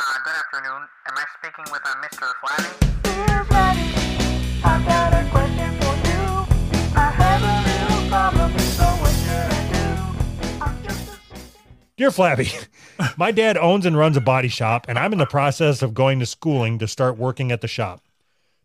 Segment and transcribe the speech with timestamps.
[0.00, 0.86] Uh, good afternoon.
[1.08, 2.30] Am I speaking with uh, Mr.
[2.40, 2.70] Flatty?
[3.02, 6.22] Dear Flatty, I've got a question for you.
[6.94, 10.62] I have a little problem, so what should I do?
[10.62, 11.38] I'm just a
[11.96, 12.48] Dear Flabby,
[13.16, 16.20] my dad owns and runs a body shop, and I'm in the process of going
[16.20, 18.00] to schooling to start working at the shop.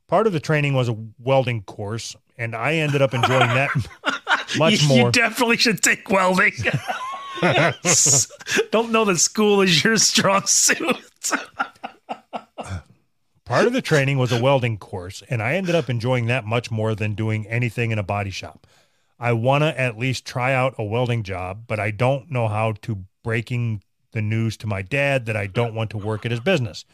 [0.07, 3.71] Part of the training was a welding course, and I ended up enjoying that
[4.59, 4.97] much you, more.
[5.07, 6.54] You definitely should take welding.
[8.71, 11.32] Don't know that school is your strong suit.
[13.45, 16.72] Part of the training was a welding course, and I ended up enjoying that much
[16.72, 18.66] more than doing anything in a body shop.
[19.20, 22.73] I want to at least try out a welding job, but I don't know how
[22.81, 26.39] to breaking the news to my dad that I don't want to work at his
[26.39, 26.86] business.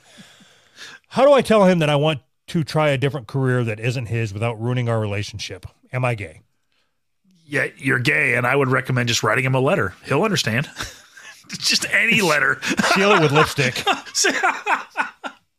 [1.09, 4.07] How do I tell him that I want to try a different career that isn't
[4.07, 5.65] his without ruining our relationship?
[5.93, 6.41] Am I gay?
[7.49, 9.93] Yeah, you're gay, and I would recommend just writing him a letter.
[10.05, 10.69] He'll understand.
[11.57, 12.61] just any letter.
[12.93, 13.73] Seal it with lipstick.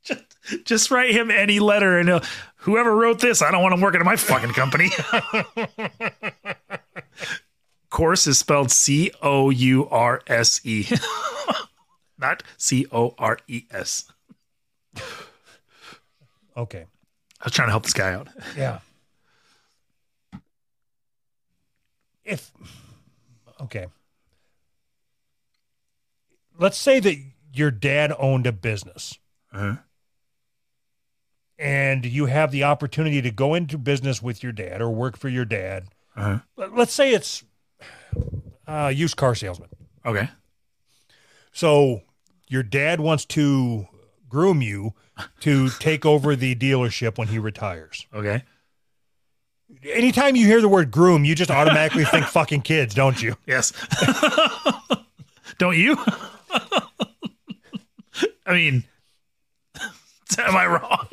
[0.05, 0.23] just,
[0.65, 2.23] just write him any letter, and he'll,
[2.57, 4.91] whoever wrote this, I don't want him working at my fucking company.
[7.91, 10.87] Course is spelled C O U R S E,
[12.19, 14.05] not C O R E S.
[16.57, 16.87] Okay.
[17.41, 18.29] I was trying to help this guy out.
[18.57, 18.79] Yeah.
[22.31, 22.53] If
[23.61, 23.87] okay.
[26.59, 27.17] Let's say that
[27.53, 29.19] your dad owned a business
[29.53, 29.77] Uh-huh.
[31.59, 35.29] and you have the opportunity to go into business with your dad or work for
[35.29, 35.89] your dad.
[36.17, 36.39] Uh-huh.
[36.57, 37.43] Let- Let's say it's
[38.69, 39.71] uh, used car salesman.
[40.07, 40.29] Okay.
[41.53, 42.03] So
[42.47, 43.89] your dad wants to
[44.29, 44.95] groom you
[45.41, 48.07] to take over the dealership when he retires.
[48.15, 48.45] Okay.
[49.85, 53.37] Anytime you hear the word groom, you just automatically think fucking kids, don't you?
[53.47, 53.73] Yes.
[55.59, 55.97] Don't you?
[58.47, 58.85] I mean,
[60.39, 61.07] am I wrong?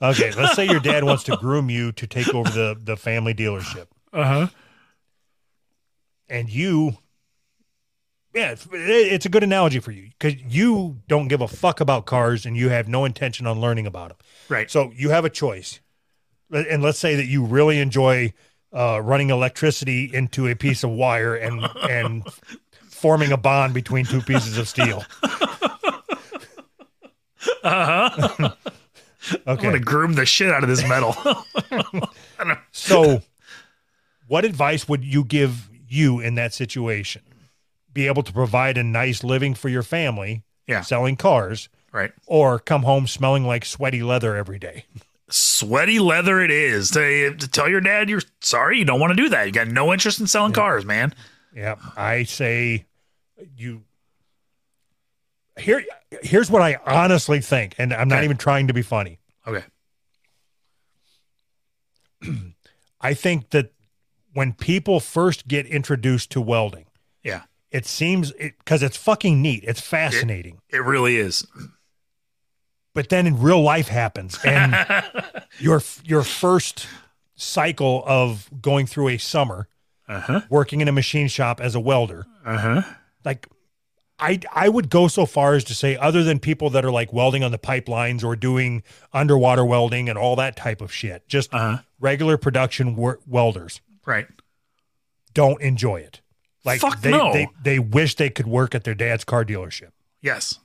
[0.00, 3.34] Okay, let's say your dad wants to groom you to take over the the family
[3.34, 4.46] dealership, Uh huh.
[6.28, 6.98] and you,
[8.34, 12.06] yeah, it's, it's a good analogy for you because you don't give a fuck about
[12.06, 14.18] cars and you have no intention on learning about them.
[14.48, 14.70] Right.
[14.70, 15.80] So you have a choice,
[16.52, 18.32] and let's say that you really enjoy
[18.72, 22.24] uh, running electricity into a piece of wire and and
[22.88, 25.04] forming a bond between two pieces of steel.
[27.64, 28.34] Uh huh.
[28.38, 28.52] I'm
[29.46, 29.62] Okay.
[29.62, 31.16] gonna groom the shit out of this metal.
[32.72, 33.22] So,
[34.26, 37.22] what advice would you give you in that situation?
[37.92, 40.80] Be able to provide a nice living for your family, Yeah.
[40.80, 42.10] selling cars, right.
[42.26, 44.86] or come home smelling like sweaty leather every day.
[45.32, 46.90] Sweaty leather it is.
[46.92, 49.46] To, to tell your dad you're sorry, you don't want to do that.
[49.46, 51.14] You got no interest in selling cars, man.
[51.54, 52.84] Yeah, I say
[53.56, 53.82] you.
[55.58, 55.84] Here,
[56.22, 58.24] here's what I honestly think, and I'm not Okay.
[58.24, 59.18] even trying to be funny.
[59.46, 59.64] Okay.
[63.00, 63.72] I think that
[64.32, 66.86] when people first get introduced to welding,
[67.22, 67.42] Yeah.
[67.70, 70.60] it seems because it's fucking neat, it's fascinating.
[70.70, 71.46] It really is.
[72.94, 74.74] But then in real life happens and
[75.58, 76.86] your your first
[77.34, 79.68] cycle of going through a summer
[80.08, 80.40] Uh huh.
[80.50, 82.82] working in a machine shop as a welder Uh huh.
[83.24, 83.46] like
[84.18, 87.12] I I would go so far as to say other than people that are like
[87.12, 88.82] welding on the pipelines or doing
[89.12, 91.78] underwater welding and all that type of shit just Uh huh.
[91.98, 94.26] regular production wor- welders Right.
[95.34, 96.20] don't enjoy it
[96.64, 97.32] like Fuck they, no.
[97.32, 100.58] they they wish they could work at their dad's car dealership Yes.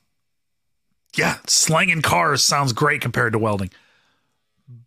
[1.16, 3.70] Yeah, slanging cars sounds great compared to welding.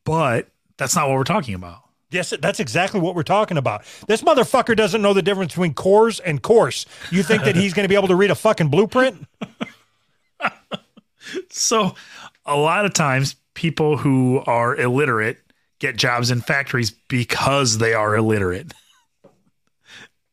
[0.03, 1.81] But that's not what we're talking about.
[2.11, 3.83] Yes, that's exactly what we're talking about.
[4.07, 6.85] This motherfucker doesn't know the difference between cores and course.
[7.09, 9.25] You think that he's going to be able to read a fucking blueprint?
[11.49, 11.95] So,
[12.45, 15.39] a lot of times people who are illiterate
[15.79, 18.73] get jobs in factories because they are illiterate.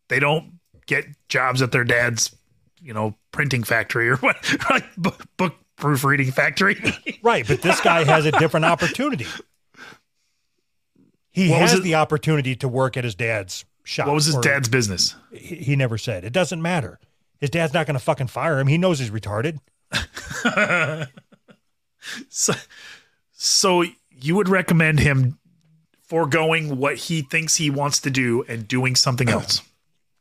[0.08, 0.54] They don't
[0.86, 2.34] get jobs at their dad's,
[2.80, 4.38] you know, printing factory or what,
[4.70, 6.80] like book, book proofreading factory.
[7.22, 9.26] Right, but this guy has a different opportunity.
[11.30, 14.06] He What has the opportunity to work at his dad's shop.
[14.06, 15.14] what was his dad's business?
[15.32, 16.24] He, he never said.
[16.24, 16.98] It doesn't matter.
[17.40, 18.66] His dad's not going to fucking fire him.
[18.66, 19.58] He knows he's retarded.
[22.30, 22.54] So,
[23.32, 25.38] so you would recommend him
[26.02, 29.60] foregoing what he thinks he wants to do and doing something else.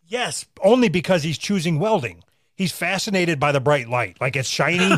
[0.06, 2.24] Yes, only because he's choosing welding.
[2.56, 4.90] He's fascinated by the bright light, like it's shiny.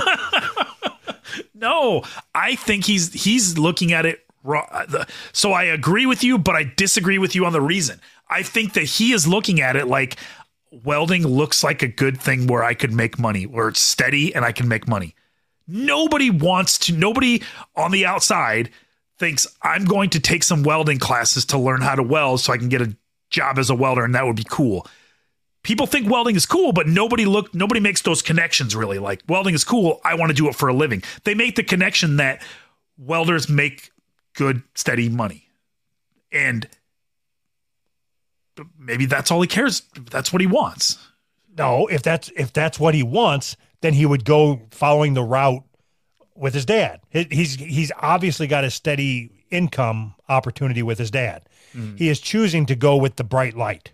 [1.60, 2.04] No,
[2.34, 4.66] I think he's he's looking at it wrong.
[4.72, 8.00] Uh, so I agree with you, but I disagree with you on the reason.
[8.30, 10.18] I think that he is looking at it like
[10.72, 14.46] welding looks like a good thing where I could make money, where it's steady and
[14.46, 15.16] I can make money.
[15.68, 17.44] Nobody wants to, nobody
[17.76, 18.70] on the outside
[19.18, 22.58] thinks I'm going to take some welding classes to learn how to weld so I
[22.58, 22.96] can get a
[23.30, 24.88] job as a welder and that would be cool.
[25.64, 28.98] People think welding is cool, but nobody look nobody makes those connections really.
[28.98, 31.04] Like welding is cool, I want to do it for a living.
[31.26, 32.42] They make the connection that
[32.98, 33.92] welders make
[34.34, 35.50] good steady money.
[36.32, 36.68] And
[38.78, 39.82] maybe that's all he cares.
[40.10, 40.98] That's what he wants.
[41.58, 45.64] No, if that's if that's what he wants, then he would go following the route
[46.36, 47.02] with his dad.
[47.10, 51.44] He's he's obviously got a steady income opportunity with his dad.
[51.76, 51.98] Mm.
[51.98, 53.92] He is choosing to go with the bright light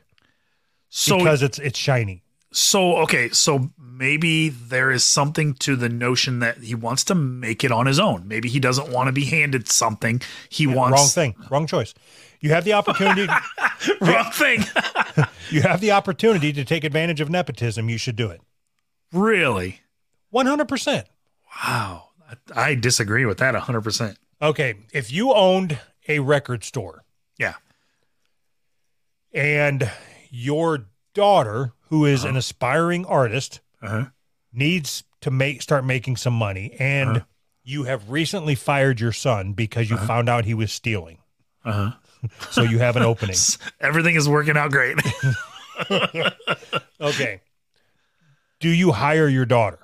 [0.97, 2.23] So because it's it's shiny.
[2.53, 7.65] So okay, so maybe there is something to the notion that he wants to make
[7.65, 8.29] it on his own.
[8.29, 10.21] Maybe he doesn't want to be handed something.
[10.47, 11.35] He wants Wrong thing.
[11.51, 11.93] Wrong choice.
[12.39, 13.27] You have the opportunity.
[14.01, 14.63] Wrong thing.
[15.49, 17.89] you have the opportunity to take advantage of nepotism.
[17.89, 18.39] You should do it.
[19.11, 19.81] really?
[20.29, 21.07] One hundred percent.
[21.65, 22.09] Wow.
[22.55, 24.15] I, I disagree with that 100%.
[24.41, 25.77] Okay, if you owned
[26.07, 27.03] a record store
[27.37, 27.53] Yeah.
[29.33, 29.89] and
[30.43, 34.05] your daughter, who is an aspiring artist, Uh-huh.
[34.51, 37.23] needs to make start making some money, and
[37.63, 41.17] you have recently fired your son because you found out he was stealing.
[41.63, 41.91] Uh-huh.
[42.51, 43.35] So you have an opening.
[43.79, 44.97] Everything is working out great.
[47.01, 47.41] Okay.
[48.61, 49.79] Do you hire your daughter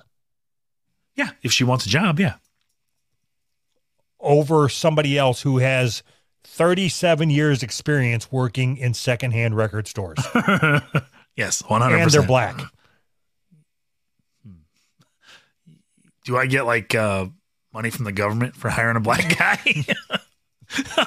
[1.14, 2.36] yeah, if she wants a job, yeah.
[4.18, 6.02] over somebody else who has
[6.44, 10.18] 37 years experience working in secondhand record stores
[11.36, 12.02] Yes, 100%.
[12.02, 12.60] and they're black?
[16.24, 17.26] Do I get like uh
[17.72, 19.84] money from the government for hiring a black guy?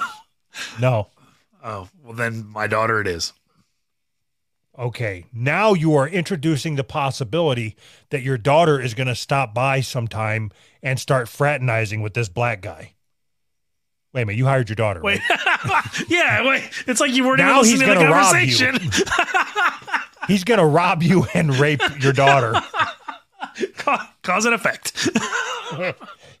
[0.80, 1.10] No.
[1.62, 3.32] oh, well then my daughter it is.
[4.78, 5.26] Okay.
[5.32, 7.76] Now you are introducing the possibility
[8.10, 10.50] that your daughter is going to stop by sometime
[10.82, 12.92] and start fraternizing with this black guy.
[14.16, 14.38] Wait a minute.
[14.38, 15.00] You hired your daughter.
[15.02, 15.20] Wait.
[15.30, 15.84] right?
[16.08, 16.70] yeah, wait.
[16.86, 18.56] It's like you weren't Now even listening to the gonna rob you.
[18.56, 18.90] conversation.
[20.26, 22.54] He's going to rob you and rape your daughter.
[23.76, 25.08] Ca- Cause and effect.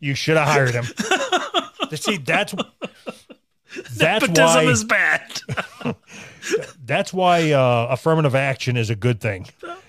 [0.00, 0.84] You should have hired him.
[1.94, 2.54] See, that's
[3.94, 5.40] that's Nepotism why is bad.
[6.84, 9.46] that's why uh, affirmative action is a good thing.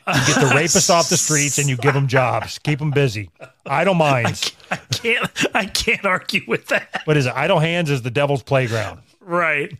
[0.07, 3.30] You get the rapists off the streets and you give them jobs, keep them busy.
[3.65, 4.54] Idle minds.
[4.71, 5.56] I can't.
[5.56, 7.01] I can't argue with that.
[7.06, 7.33] What is it?
[7.36, 9.01] Idle hands is the devil's playground.
[9.19, 9.77] Right.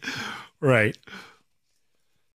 [0.59, 0.97] Right.